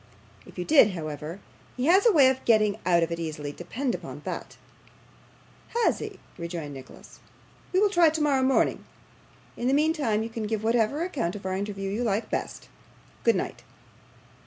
If 0.47 0.57
you 0.57 0.65
did, 0.65 0.93
however, 0.95 1.39
he 1.77 1.85
has 1.85 2.07
a 2.07 2.11
way 2.11 2.27
of 2.29 2.43
getting 2.43 2.79
out 2.87 3.03
of 3.03 3.11
it 3.11 3.19
easily, 3.19 3.51
depend 3.51 3.93
upon 3.93 4.23
that.' 4.25 4.57
'Has 5.83 5.99
he?' 5.99 6.17
rejoined 6.39 6.73
Nicholas. 6.73 7.19
'We 7.71 7.81
will 7.81 7.89
try, 7.91 8.09
tomorrow 8.09 8.41
morning. 8.41 8.83
In 9.55 9.67
the 9.67 9.75
meantime, 9.75 10.23
you 10.23 10.29
can 10.29 10.47
give 10.47 10.63
whatever 10.63 11.03
account 11.03 11.35
of 11.35 11.45
our 11.45 11.53
interview 11.55 11.91
you 11.91 12.03
like 12.03 12.31
best. 12.31 12.67
Good 13.23 13.35
night. 13.35 13.61